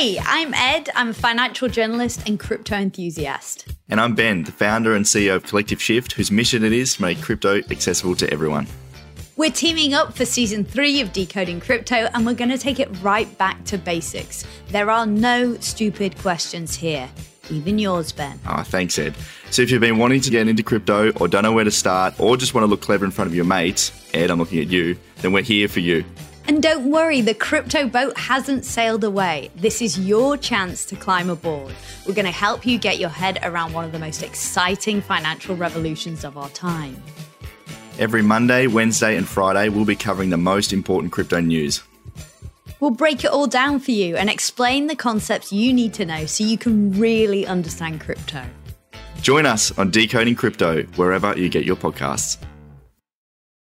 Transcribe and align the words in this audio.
Hey, 0.00 0.18
I'm 0.24 0.54
Ed. 0.54 0.88
I'm 0.94 1.10
a 1.10 1.12
financial 1.12 1.68
journalist 1.68 2.26
and 2.26 2.40
crypto 2.40 2.74
enthusiast. 2.74 3.66
And 3.90 4.00
I'm 4.00 4.14
Ben, 4.14 4.44
the 4.44 4.50
founder 4.50 4.94
and 4.94 5.04
CEO 5.04 5.36
of 5.36 5.44
Collective 5.44 5.82
Shift, 5.82 6.12
whose 6.12 6.30
mission 6.30 6.64
it 6.64 6.72
is 6.72 6.94
to 6.94 7.02
make 7.02 7.20
crypto 7.20 7.58
accessible 7.70 8.16
to 8.16 8.32
everyone. 8.32 8.66
We're 9.36 9.50
teaming 9.50 9.92
up 9.92 10.16
for 10.16 10.24
season 10.24 10.64
three 10.64 11.02
of 11.02 11.12
Decoding 11.12 11.60
Crypto, 11.60 12.08
and 12.14 12.24
we're 12.24 12.32
going 12.32 12.48
to 12.48 12.56
take 12.56 12.80
it 12.80 12.88
right 13.02 13.28
back 13.36 13.62
to 13.64 13.76
basics. 13.76 14.46
There 14.68 14.90
are 14.90 15.04
no 15.04 15.56
stupid 15.58 16.16
questions 16.16 16.74
here, 16.74 17.06
even 17.50 17.78
yours, 17.78 18.10
Ben. 18.10 18.40
Ah, 18.46 18.60
oh, 18.60 18.62
thanks, 18.62 18.98
Ed. 18.98 19.14
So 19.50 19.60
if 19.60 19.70
you've 19.70 19.82
been 19.82 19.98
wanting 19.98 20.22
to 20.22 20.30
get 20.30 20.48
into 20.48 20.62
crypto 20.62 21.12
or 21.20 21.28
don't 21.28 21.42
know 21.42 21.52
where 21.52 21.64
to 21.64 21.70
start 21.70 22.18
or 22.18 22.38
just 22.38 22.54
want 22.54 22.62
to 22.62 22.68
look 22.68 22.80
clever 22.80 23.04
in 23.04 23.10
front 23.10 23.28
of 23.28 23.34
your 23.34 23.44
mates, 23.44 23.92
Ed, 24.14 24.30
I'm 24.30 24.38
looking 24.38 24.60
at 24.60 24.68
you, 24.68 24.96
then 25.16 25.34
we're 25.34 25.42
here 25.42 25.68
for 25.68 25.80
you. 25.80 26.06
And 26.50 26.60
don't 26.60 26.90
worry, 26.90 27.20
the 27.20 27.32
crypto 27.32 27.86
boat 27.86 28.18
hasn't 28.18 28.64
sailed 28.64 29.04
away. 29.04 29.52
This 29.54 29.80
is 29.80 30.00
your 30.00 30.36
chance 30.36 30.84
to 30.86 30.96
climb 30.96 31.30
aboard. 31.30 31.72
We're 32.04 32.14
going 32.14 32.24
to 32.24 32.32
help 32.32 32.66
you 32.66 32.76
get 32.76 32.98
your 32.98 33.08
head 33.08 33.38
around 33.44 33.72
one 33.72 33.84
of 33.84 33.92
the 33.92 34.00
most 34.00 34.24
exciting 34.24 35.00
financial 35.00 35.54
revolutions 35.54 36.24
of 36.24 36.36
our 36.36 36.48
time. 36.48 37.00
Every 38.00 38.22
Monday, 38.22 38.66
Wednesday, 38.66 39.16
and 39.16 39.28
Friday, 39.28 39.68
we'll 39.68 39.84
be 39.84 39.94
covering 39.94 40.30
the 40.30 40.38
most 40.38 40.72
important 40.72 41.12
crypto 41.12 41.38
news. 41.38 41.84
We'll 42.80 42.90
break 42.90 43.22
it 43.22 43.30
all 43.30 43.46
down 43.46 43.78
for 43.78 43.92
you 43.92 44.16
and 44.16 44.28
explain 44.28 44.88
the 44.88 44.96
concepts 44.96 45.52
you 45.52 45.72
need 45.72 45.94
to 45.94 46.04
know 46.04 46.26
so 46.26 46.42
you 46.42 46.58
can 46.58 46.98
really 46.98 47.46
understand 47.46 48.00
crypto. 48.00 48.42
Join 49.22 49.46
us 49.46 49.70
on 49.78 49.92
Decoding 49.92 50.34
Crypto 50.34 50.82
wherever 50.96 51.38
you 51.38 51.48
get 51.48 51.64
your 51.64 51.76
podcasts. 51.76 52.44